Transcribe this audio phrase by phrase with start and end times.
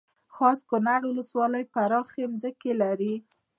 [0.35, 3.15] خاص کونړ ولسوالۍ پراخې ځمکې لري